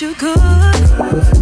[0.00, 1.41] my time.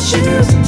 [0.00, 0.59] Did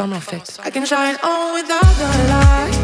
[0.00, 0.58] en fait.
[0.64, 2.77] I can shine on without the light.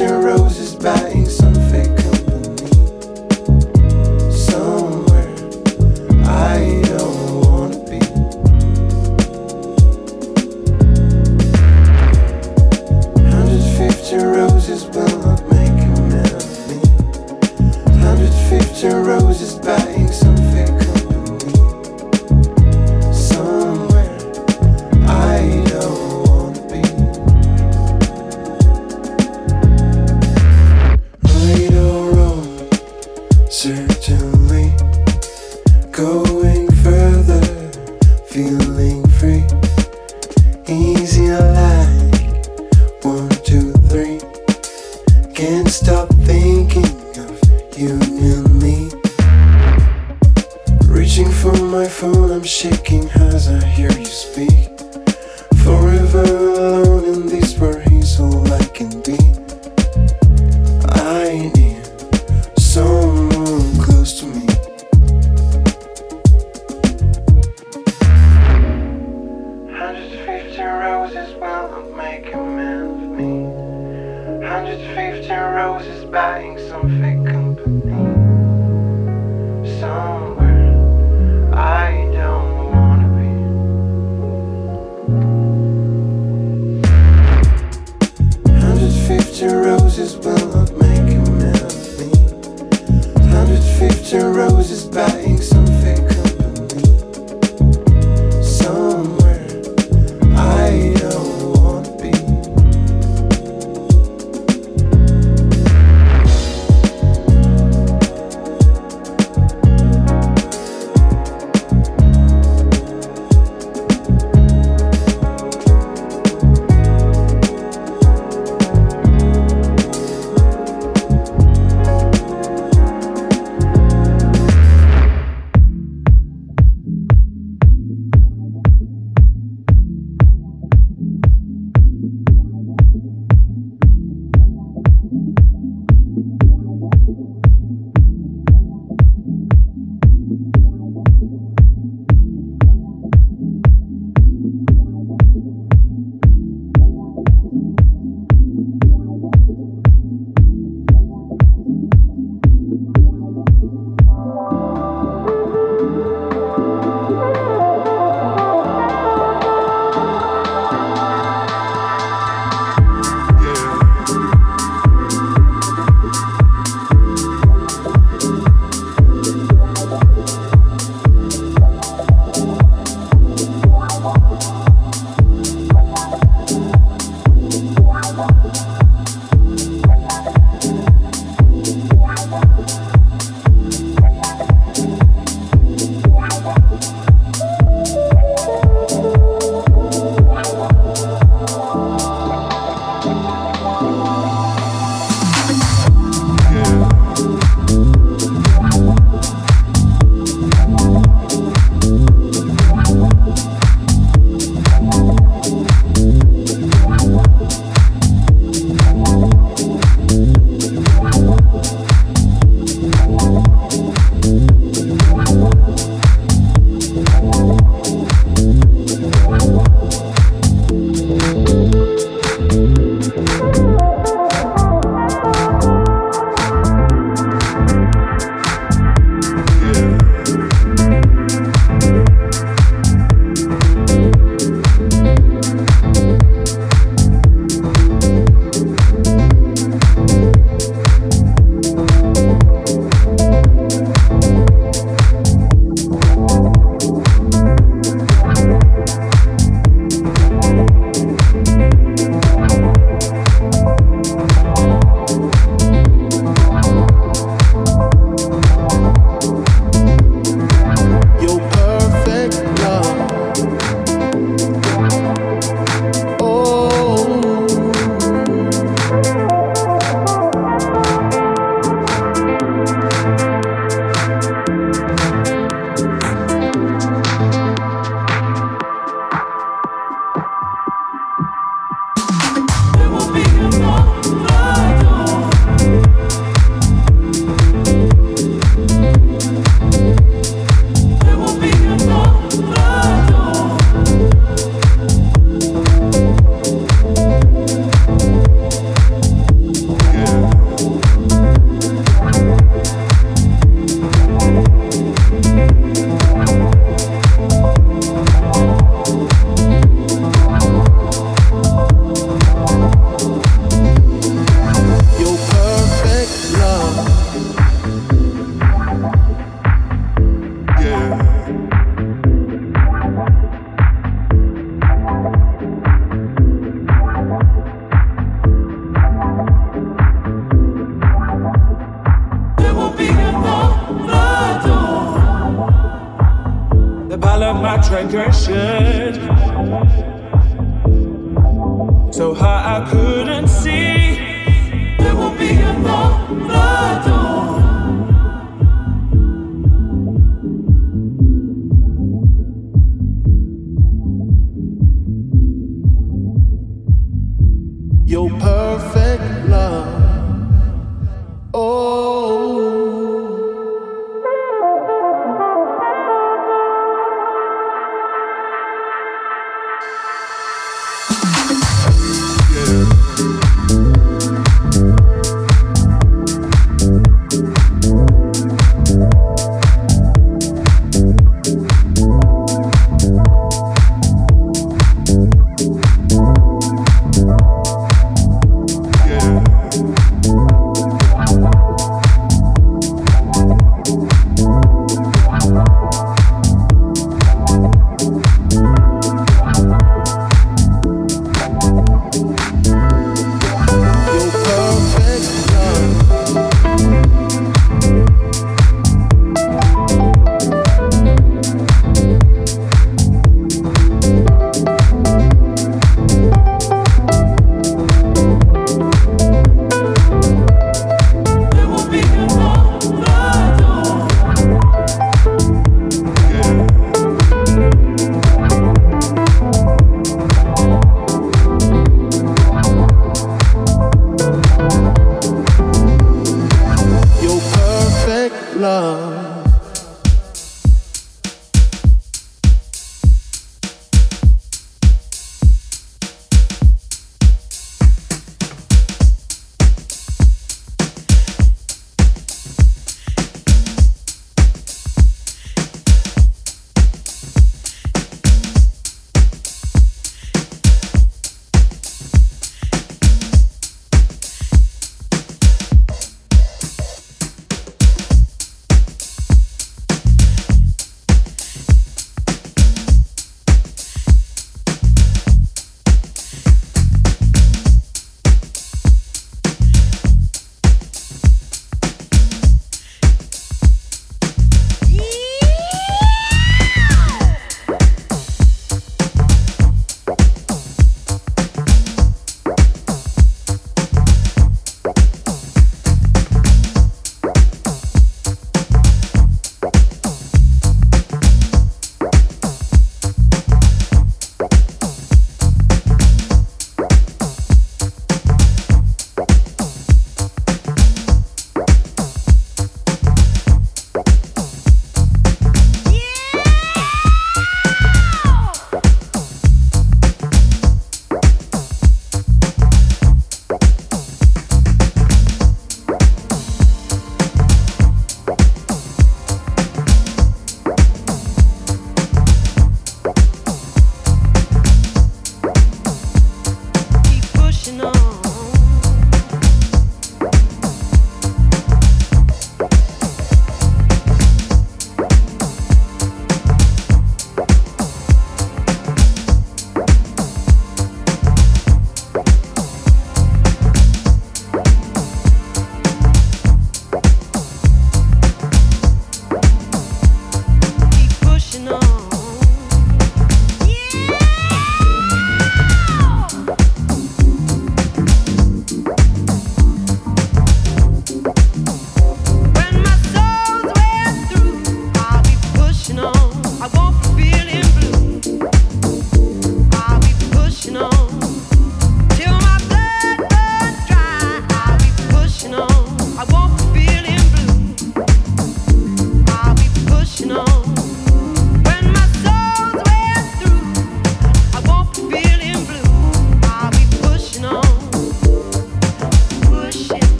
[0.00, 0.65] and roses.